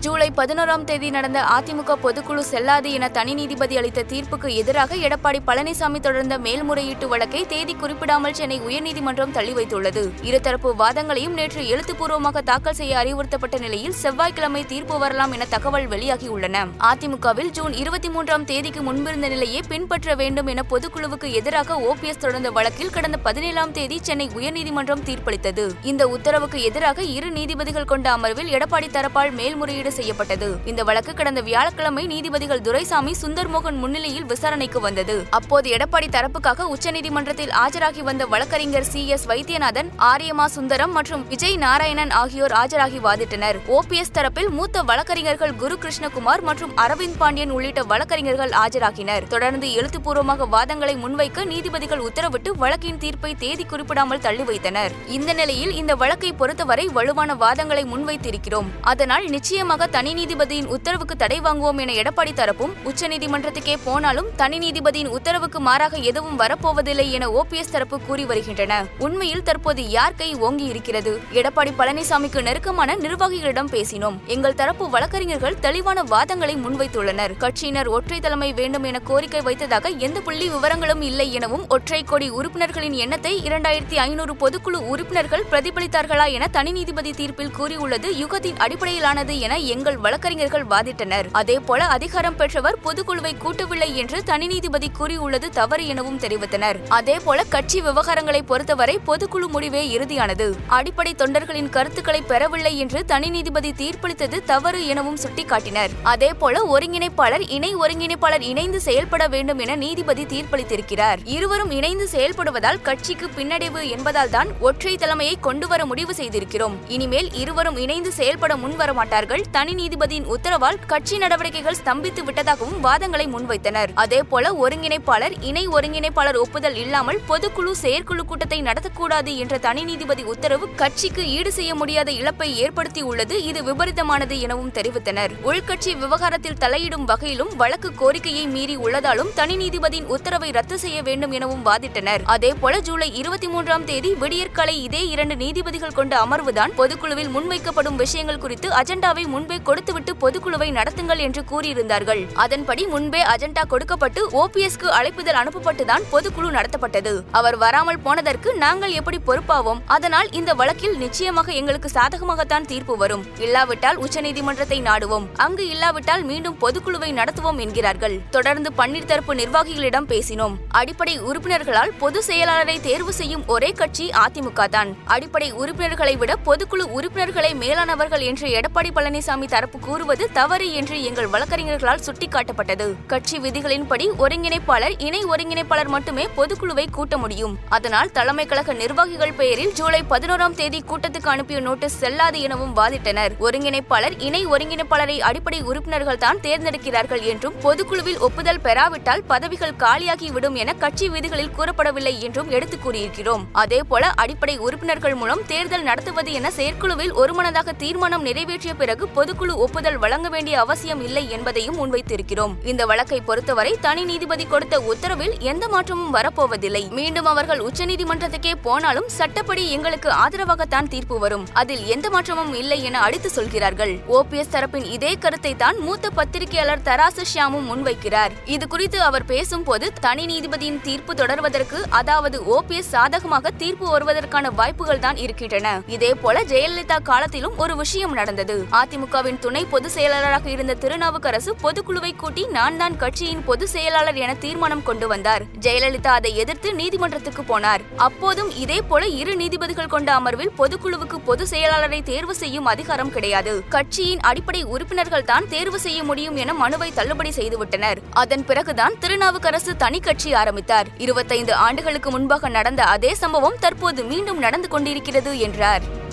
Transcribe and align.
ஜூலை 0.00 0.26
பதினோராம் 0.36 0.84
தேதி 0.84 1.10
நடந்த 1.10 1.40
அதிமுக 1.56 1.92
பொதுக்குழு 2.02 2.38
செல்லாது 2.38 2.92
என 2.92 3.08
தனி 3.08 3.34
நீதிபதி 3.34 3.76
அளித்த 3.76 4.02
தீர்ப்புக்கு 4.02 4.48
எதிராக 4.54 4.96
எடப்பாடி 4.96 5.38
பழனிசாமி 5.46 6.00
தொடர்ந்த 6.00 6.38
மேல்முறையீட்டு 6.38 7.08
வழக்கை 7.08 7.46
தேதி 7.46 7.74
குறிப்பிடாமல் 7.74 8.34
சென்னை 8.34 8.60
உயர்நீதிமன்றம் 8.60 9.30
தள்ளி 9.30 9.52
வைத்துள்ளது. 9.52 10.02
இருதரப்பு 10.22 10.70
வாதங்களையும் 10.78 11.32
நேற்று 11.32 11.68
எழுத்துப்பூர்வமாக 11.68 12.42
தாக்கல் 12.42 12.74
செய்ய 12.74 12.98
அறிவுறுத்தப்பட்ட 12.98 13.58
நிலையில் 13.58 13.92
செவ்வாய்க்கிழமை 13.92 14.66
தீர்ப்பு 14.66 14.98
வரலாம் 14.98 15.32
என 15.32 15.44
தகவல் 15.44 15.88
வெளியாகியுள்ளன. 15.88 16.66
அதிமுகவில் 16.90 17.50
ஜூன் 17.50 17.72
இருபத்தி 17.72 18.08
மூன்றாம் 18.08 18.44
தேதிக்கு 18.44 18.82
முன்பிருந்த 18.82 19.28
நிலையை 19.28 19.62
பின்பற்ற 19.68 20.14
வேண்டும் 20.14 20.46
என 20.46 20.64
பொதுக்குழுவுக்கு 20.70 21.30
எதிராக 21.32 21.74
ஓபிஎஸ் 21.74 22.22
தொடர்ந்த 22.26 22.50
வழக்கில் 22.50 22.90
கடந்த 22.90 23.16
பதினேழாம் 23.16 23.72
தேதி 23.72 23.98
சென்னை 24.02 24.28
உயர்நீதிமன்றம் 24.36 25.04
தீர்ப்பளித்தது. 25.08 25.66
இந்த 25.82 26.08
உத்தரவுக்கு 26.08 26.62
எதிராக 26.62 27.02
இரு 27.02 27.30
நீதிபதிகள் 27.30 27.90
கொண்ட 27.94 28.16
அமர்வில் 28.16 28.52
எடப்பாடி 28.52 28.90
தரப்பால் 28.92 29.32
மேல்முறையீடு 29.32 29.94
செய்யப்பட்டது. 29.96 30.48
இந்த 30.64 30.82
வழக்கு 30.82 31.14
கடந்த 31.14 31.40
வியாழக்கிழமை 31.40 32.06
நீதிபதிகள் 32.06 32.60
துரைசாமி 32.60 33.14
சுந்தர்மோகன் 33.22 33.78
முன்னிலையில் 33.82 34.24
விசாரணைக்கு 34.24 34.80
வந்தது. 34.80 35.16
அப்போது 35.30 35.70
எடப்பாடி 35.76 36.08
தரப்புக்காக 36.08 36.66
உச்சநீதிமன்றத்தில் 36.74 37.52
ஆஜராகி 37.66 38.02
வந்த 38.02 38.26
வழக்கறிஞர் 38.26 38.84
சி. 38.84 39.08
எஸ். 39.08 39.24
வைத்தியநாதன் 39.26 39.90
ஆரியமா 39.98 40.44
சுந்தரம் 40.44 40.92
மற்றும் 40.92 41.28
விஜய் 41.28 41.56
நாராயணன் 41.56 42.10
ஆகியோர் 42.10 42.52
ஆஜராகி 42.52 42.98
வாதிட்டனர். 43.06 43.56
ஓபிஎஸ் 43.68 44.14
தரப்பில் 44.14 44.48
மூத்த 44.48 44.82
வழக்கறிஞர்கள் 44.82 45.54
குரு 45.54 45.78
கிருஷ்ணகுமார் 45.82 46.42
மற்றும் 46.42 46.72
அரவிந்த் 46.76 47.16
பாண்டியன் 47.18 47.50
உள்ளிட்ட 47.50 47.82
வழக்கறிஞர்கள் 47.82 48.54
ஆஜராகினர். 48.64 49.26
தொடர்ந்து 49.26 49.72
எழுத்துப்பூர்வமாக 49.72 50.46
வாதங்களை 50.52 50.94
முன்வைக்க 51.04 51.44
நீதிபதிகள் 51.44 52.00
உத்தரவிட்டு 52.00 52.50
வழக்கின் 52.56 52.98
தீர்ப்பை 52.98 53.34
தேதி 53.34 53.64
குறிப்பிடாமல் 53.64 54.20
தள்ளி 54.20 54.42
வைத்தனர். 54.42 54.92
இந்த 55.06 55.32
நிலையில் 55.32 55.74
இந்த 55.74 55.94
வழக்கை 55.94 56.32
பொறுத்தவரை 56.32 56.86
வலுவான 56.86 57.34
வாதங்களை 57.34 57.84
முன்வைத்திருக்கிறோம். 57.94 58.70
அதனால் 58.80 59.24
நிச்சயமாக 59.26 59.75
தனி 59.84 60.14
நீதிபதியின் 60.14 60.66
உத்தரவுக்கு 60.66 61.16
தடை 61.16 61.40
வாங்குவோம் 61.40 61.78
என 61.78 61.92
எடப்பாடி 61.92 62.32
தரப்பும் 62.34 62.72
உச்சநீதிமன்றத்துக்கே 62.84 63.76
போனாலும் 63.84 64.28
தனி 64.36 64.58
நீதிபதியின் 64.58 65.08
உத்தரவுக்கு 65.08 65.60
மாறாக 65.60 65.96
எதுவும் 65.96 66.40
வரப்போவதில்லை 66.40 67.10
என 67.10 67.28
ஓபிஎஸ் 67.28 67.70
தரப்பு 67.70 68.00
கூறி 68.00 68.24
வருகின்றன. 68.24 68.86
உண்மையில் 68.98 69.42
தற்போது 69.42 69.88
யார் 69.88 70.14
கை 70.14 70.34
ஓங்கி 70.34 70.64
இருக்கிறது 70.64 71.20
எடப்பாடி 71.32 71.72
பழனிசாமிக்கு 71.78 72.42
நெருக்கமான 72.42 72.96
நிர்வாகிகளிடம் 72.96 73.70
பேசினோம். 73.72 74.18
எங்கள் 74.26 74.54
தரப்பு 74.54 74.90
வழக்கறிஞர்கள் 74.90 75.58
தெளிவான 75.58 76.02
வாதங்களை 76.02 76.56
முன்வைத்துள்ளனர். 76.64 77.36
கட்சியினர் 77.38 77.86
ஒற்றை 77.86 78.20
தலைமை 78.20 78.52
வேண்டும் 78.52 78.82
என 78.82 78.98
கோரிக்கை 78.98 79.40
வைத்ததாக 79.40 79.88
எந்த 79.88 80.20
புள்ளி 80.20 80.48
விவரங்களும் 80.48 81.00
இல்லை 81.00 81.32
எனவும் 81.32 81.68
ஒற்றை 81.68 82.02
கோடி 82.02 82.30
உறுப்பினர்களின் 82.30 82.92
எண்ணத்தை 82.92 83.42
இரண்டாயிரத்தி 83.44 83.94
ஐநூறு 83.94 84.32
பொதுக்குழு 84.32 84.80
உறுப்பினர்கள் 84.92 85.46
பிரதிபலித்தார்களா 85.50 86.30
என 86.30 86.48
தனி 86.48 86.72
நீதிபதி 86.72 87.12
தீர்ப்பில் 87.12 87.50
கூறியுள்ளது 87.50 88.08
யுகத்தின் 88.12 88.56
அடிப்படையிலானது 88.56 89.38
என 89.38 89.58
எங்கள் 89.74 89.96
வழக்கறிஞர்கள் 89.96 90.66
வாதிட்டனர். 90.66 91.26
அதேபோல 91.32 91.84
அதிகாரம் 91.84 92.36
பெற்றவர் 92.36 92.78
பொதுக்குழுவை 92.84 93.32
கூட்டவில்லை 93.44 93.88
என்று 93.94 94.18
தனி 94.22 94.46
நீதிபதி 94.46 94.90
கூறியுள்ளது 94.98 95.50
தவறு 95.50 95.86
எனவும் 95.86 96.18
தெரிவித்தனர். 96.20 96.78
அதேபோல 96.88 97.44
கட்சி 97.44 97.80
விவகாரங்களை 97.80 98.42
பொறுத்தவரை 98.42 98.96
பொதுக்குழு 99.06 99.48
முடிவே 99.48 99.82
இறுதியானது. 99.98 100.46
அடிப்படை 100.66 101.14
தொண்டர்களின் 101.18 101.68
கருத்துக்களை 101.68 102.20
பெறவில்லை 102.22 102.78
என்று 102.78 103.04
தனி 103.04 103.30
நீதிபதி 103.30 103.72
தீர்ப்பளித்தது 103.72 104.44
தவறு 104.44 104.86
எனவும் 104.86 105.18
சுட்டிக்காட்டினர். 105.24 105.94
அதேபோல 106.02 106.64
ஒருங்கிணைப்பாளர் 106.74 107.44
இணை 107.48 107.76
ஒருங்கிணைப்பாளர் 107.76 108.46
இணைந்து 108.52 108.80
செயல்பட 108.80 109.28
வேண்டும் 109.28 109.58
என 109.58 109.76
நீதிபதி 109.76 110.24
தீர்ப்பளித்திருக்கிறார். 110.24 111.18
இருவரும் 111.24 111.70
இணைந்து 111.70 112.08
செயல்படுவதால் 112.12 112.82
கட்சிக்கு 112.82 113.28
பின்னடைவு 113.36 113.82
என்பதால் 113.90 114.30
தான் 114.30 114.48
ஒற்றை 114.60 114.96
தலைமையை 114.96 115.36
கொண்டுவர 115.40 115.86
முடிவு 115.86 116.14
செய்திருக்கிறோம். 116.14 116.76
இனிமேல் 116.88 117.32
இருவரும் 117.32 117.76
இணைந்து 117.76 118.12
செயல்பட 118.12 118.56
முன்வர 118.56 118.92
மாட்டார்கள் 118.92 119.44
தனி 119.56 119.74
நீதிபதியின் 119.74 120.26
உத்தரவால் 120.34 120.78
கட்சி 120.86 121.16
நடவடிக்கைகள் 121.18 121.76
ஸ்தம்பித்து 121.80 122.22
விட்டதாகவும் 122.26 122.80
வாதங்களை 122.86 123.26
முன்வைத்தனர். 123.34 123.90
அதேபோல 123.94 124.50
ஒருங்கிணைப்பாளர் 124.62 125.34
இணை 125.40 125.62
ஒருங்கிணைப்பாளர் 125.68 126.38
ஒப்புதல் 126.42 126.76
இல்லாமல் 126.82 127.20
பொதுக்குழு 127.28 127.72
செயற்குழு 127.82 128.24
கூட்டத்தை 128.24 128.58
நடத்தக்கூடாது 128.62 129.36
என்ற 129.42 129.58
தனி 129.58 129.84
நீதிபதி 129.84 130.24
உத்தரவு 130.32 130.66
கட்சிக்கு 130.80 131.22
ஈடு 131.36 131.52
செய்ய 131.52 131.74
முடியாத 131.74 132.12
இழப்பை 132.12 132.48
ஏற்படுத்தியுள்ளது. 132.64 133.36
இது 133.50 133.62
விபரீதமானது 133.68 134.36
எனவும் 134.40 134.72
தெரிவித்தனர். 134.78 135.34
உள்கட்சி 135.50 135.94
விவகாரத்தில் 136.02 136.58
தலையிடும் 136.64 137.06
வகையிலும் 137.12 137.52
வழக்கு 137.62 137.92
கோரிக்கையை 138.02 138.44
மீறி 138.56 138.76
உள்ளதாலும் 138.76 139.32
தனி 139.34 139.56
நீதிபதியின் 139.56 140.10
உத்தரவை 140.16 140.50
ரத்து 140.58 140.78
செய்ய 140.84 141.00
வேண்டும் 141.08 141.32
எனவும் 141.38 141.64
வாதிட்டனர். 141.70 142.24
அதேபோல 142.36 142.80
ஜூலை 142.90 143.10
இருபத்தி 143.22 143.50
மூன்றாம் 143.54 143.88
தேதி 143.92 144.12
விடியற்காலை 144.24 144.76
இதே 144.82 145.08
இரண்டு 145.14 145.36
நீதிபதிகள் 145.44 145.98
கொண்ட 146.00 146.24
அமர்வுதான் 146.26 146.76
பொதுக்குழுவில் 146.82 147.34
முன்வைக்கப்படும் 147.38 148.00
விஷயங்கள் 148.04 148.42
குறித்து 148.46 148.70
அஜெண்டாவை 148.82 149.26
முன்பே 149.46 149.64
கொடுத்துவிட்டு 149.66 150.12
பொதுக்குழுவை 150.22 150.66
நடத்துங்கள் 150.76 151.20
என்று 151.24 151.42
கூறியிருந்தார்கள். 151.50 152.20
அதன்படி 152.44 152.82
முன்பே 152.92 153.20
அஜெண்டா 153.32 153.62
கொடுக்கப்பட்டு 153.72 154.20
ஓபிஎஸ்க்கு 154.40 154.88
அழைப்புதல் 154.98 155.38
அனுப்பப்பட்டுதான் 155.40 156.04
பொதுக்குழு 156.12 156.48
நடத்தப்பட்டது. 156.56 157.12
அவர் 157.38 157.56
வராமல் 157.56 158.00
போனதற்கு 158.04 158.48
நாங்கள் 158.62 158.94
எப்படி 159.00 159.18
பொறுப்பாவோம்? 159.28 159.80
அதனால் 159.96 160.30
இந்த 160.38 160.54
வழக்கில் 160.60 160.96
நிச்சயமாக 161.02 161.52
எங்களுக்கு 161.60 161.90
சாதகமாகத்தான் 161.94 162.66
தீர்ப்பு 162.70 162.96
வரும். 163.02 163.22
இல்லாவிட்டால் 163.44 164.00
உச்சநீதிமன்றத்தை 164.06 164.78
நாடுவோம். 164.88 165.28
அங்கு 165.44 165.66
இல்லாவிட்டால் 165.74 166.24
மீண்டும் 166.30 166.58
பொதுக்குழுவை 166.64 167.10
நடத்துவோம் 167.20 167.60
என்கிறார்கள். 167.66 168.16
தொடர்ந்து 168.36 168.72
பன்னீர் 168.80 169.08
தரப்பு 169.12 169.34
நிர்வாகிகளிடம் 169.42 170.10
பேசினோம். 170.14 170.56
அடிப்படை 170.80 171.16
உறுப்பினர்களால் 171.28 171.94
பொது 172.02 172.22
செயலாளரை 172.30 172.76
தேர்வு 172.88 173.14
செய்யும் 173.20 173.46
ஒரே 173.56 173.72
கட்சி 173.82 174.08
அதிமுக 174.24 174.68
தான் 174.76 174.92
அடிப்படை 175.16 175.50
உறுப்பினர்களை 175.62 176.16
விட 176.24 176.32
பொதுக்குழு 176.50 176.86
உறுப்பினர்களை 176.98 177.54
மேலானவர்கள் 177.64 178.26
என்று 178.32 178.46
எடப்பாடி 178.58 178.92
பழனிசாமி 178.98 179.34
தரப்பு 179.44 179.78
கூறுவது 179.78 180.30
தவறு 180.32 180.72
என்று 180.72 181.02
எங்கள் 181.02 181.28
வழக்கறிஞர்களால் 181.28 182.00
சுட்டிக்காட்டப்பட்டது. 182.06 182.94
கட்சி 183.06 183.38
விதிகளின்படி 183.38 184.10
ஒருங்கிணைப்பாளர் 184.18 184.94
இணை 184.98 185.24
ஒருங்கிணைப்பாளர் 185.24 185.86
மட்டுமே 185.86 186.28
பொதுக்குழுவை 186.36 186.90
கூட்ட 186.90 187.18
முடியும். 187.18 187.58
அதனால் 187.68 188.12
தலைமை 188.12 188.46
கழக 188.46 188.72
நிர்வாகிகள் 188.72 189.32
பெயரில் 189.32 189.72
ஜூலை 189.72 190.02
பதினோராம் 190.10 190.54
தேதி 190.54 190.82
கூட்டத்துக்கு 190.86 191.26
அனுப்பிய 191.26 191.60
நோட்டீஸ் 191.60 191.98
செல்லாது 191.98 192.40
எனவும் 192.40 192.76
வாதிட்டனர். 192.76 193.30
ஒருங்கிணைப்பாளர் 193.40 194.12
இணை 194.18 194.46
ஒருங்கிணைப்பாளரை 194.46 195.18
அடிப்படை 195.18 195.62
உறுப்பினர்கள் 195.62 196.18
தான் 196.18 196.36
தேர்ந்தெடுக்கிறார்கள் 196.36 197.22
என்றும் 197.22 197.54
பொதுக்குழுவில் 197.62 198.18
ஒப்புதல் 198.18 198.60
பெறாவிட்டால் 198.60 199.24
பதவிகள் 199.26 199.74
காலியாகிவிடும் 199.78 200.54
என 200.54 200.72
கட்சி 200.72 201.08
விதிகளில் 201.08 201.50
கூறப்படவில்லை 201.58 202.18
என்றும் 202.18 202.50
எடுத்துக் 202.50 202.88
கூறியிருக்கிறோம். 202.88 203.44
அதேபோல 203.52 204.10
அடிப்படை 204.10 204.58
உறுப்பினர்கள் 204.58 205.14
மூலம் 205.14 205.46
தேர்தல் 205.46 205.82
நடத்துவது 205.82 206.32
என 206.32 206.50
செயற்குழுவில் 206.50 207.12
ஒருமனதாக 207.12 207.72
தீர்மானம் 207.72 208.22
நிறைவேற்றிய 208.22 208.74
பிறகு 208.74 209.08
பொதுக்குழு 209.26 209.54
ஒப்புதல் 209.64 209.96
வழங்க 210.02 210.28
வேண்டிய 210.32 210.56
அவசியம் 210.62 211.00
இல்லை 211.06 211.22
என்பதையும் 211.36 211.78
முன்வைத்திருக்கிறோம். 211.78 212.52
இந்த 212.70 212.82
வழக்கை 212.90 213.16
பொறுத்தவரை 213.28 213.72
தனி 213.86 214.02
நீதிபதி 214.10 214.44
கொடுத்த 214.52 214.76
உத்தரவில் 214.90 215.32
எந்த 215.50 215.64
மாற்றமும் 215.72 216.12
வரப்போவதில்லை. 216.16 216.82
மீண்டும் 216.98 217.28
அவர்கள் 217.30 217.62
உச்சநீதிமன்றத்துக்கே 217.68 218.52
போனாலும் 218.66 219.08
சட்டப்படி 219.16 219.62
எங்களுக்கு 219.76 220.10
ஆதரவாகத்தான் 220.24 220.90
தீர்ப்பு 220.92 221.16
வரும். 221.24 221.46
அதில் 221.62 221.82
எந்த 221.94 222.10
மாற்றமும் 222.10 222.52
இல்லை 222.60 222.78
என 222.90 223.00
அடித்து 223.06 223.30
சொல்கிறார்கள். 223.30 223.94
ஓபிஎஸ் 224.18 224.52
தரப்பின் 224.54 224.86
இதே 224.96 225.12
கருத்தை 225.24 225.52
தான் 225.64 225.80
மூத்த 225.86 226.10
பத்திரிகையாளர் 226.18 226.84
தராசு 226.90 227.24
ஷியாமும் 227.32 227.66
முன்வைக்கிறார். 227.70 228.36
இது 228.56 228.68
குறித்து 228.68 229.00
அவர் 229.08 229.26
பேசும்போது 229.32 229.88
தனி 230.06 230.26
நீதிபதியின் 230.32 230.80
தீர்ப்பு 230.86 231.14
தொடர்வதற்கு 231.22 231.80
அதாவது 232.02 232.40
ஓபிஎஸ் 232.58 232.92
சாதகமாக 232.94 233.54
தீர்ப்பு 233.64 233.88
வருவதற்கான 233.96 234.54
வாய்ப்புகள் 234.62 235.04
தான் 235.08 235.20
இருக்கின்றன. 235.26 235.74
இதே 235.98 236.14
போல 236.14 236.44
ஜெயலலிதா 236.54 237.00
காலத்திலும் 237.12 237.58
ஒரு 237.64 237.76
விஷயம் 237.84 238.16
நடந்தது. 238.22 238.58
அதிமுக 238.82 239.14
திமுகவின் 239.16 239.38
துணை 239.44 239.60
பொதுச் 239.64 239.92
செயலாளராக 239.94 240.50
இருந்த 240.50 240.72
திருநாவுக்கரசு 240.74 241.50
பொதுக்குழுவை 241.62 242.16
கூட்டி 242.16 242.42
நான் 242.56 242.76
தான் 242.76 242.96
கட்சியின் 242.96 243.44
பொதுச் 243.44 243.72
செயலாளர் 243.74 244.14
என 244.14 244.34
தீர்மானம் 244.34 244.82
கொண்டு 244.82 245.06
வந்தார். 245.08 245.42
ஜெயலலிதா 245.60 246.12
அதை 246.18 246.36
எதிர்த்து 246.36 246.74
நீதிமன்றத்துக்கு 246.74 247.42
போனார். 247.42 247.82
அப்போதும் 247.96 248.50
இதே 248.64 248.78
போல 248.82 249.06
இரு 249.06 249.36
நீதிபதிகள் 249.36 249.90
கொண்ட 249.94 250.12
அமர்வில் 250.12 250.52
பொதுக்குழுவுக்கு 250.58 251.18
பொதுச் 251.24 251.54
செயலாளரை 251.54 252.02
தேர்வு 252.02 252.34
செய்யும் 252.34 252.64
அதிகாரம் 252.64 253.12
கிடையாது. 253.12 253.62
கட்சியின் 253.68 254.20
அடிப்படை 254.20 254.62
உறுப்பினர்கள் 254.62 255.28
தான் 255.32 255.48
தேர்வு 255.48 255.80
செய்ய 255.86 256.02
முடியும் 256.02 256.36
என 256.36 256.54
மனுவை 256.62 256.92
தள்ளுபடி 256.92 257.32
செய்துவிட்டனர். 257.40 258.00
அதன் 258.10 258.44
பிறகுதான் 258.44 258.98
திருநாவுக்கரசு 259.00 259.74
தனி 259.76 260.00
கட்சி 260.00 260.32
ஆரம்பித்தார். 260.34 260.90
இருபத்தைந்து 260.98 261.54
ஆண்டுகளுக்கு 261.54 262.10
முன்பாக 262.10 262.48
நடந்த 262.48 262.84
அதே 262.96 263.14
சம்பவம் 263.14 263.60
தற்போது 263.60 264.02
மீண்டும் 264.04 264.38
நடந்து 264.38 264.68
கொண்டிருக்கிறது 264.68 265.38
என்றார். 265.48 266.04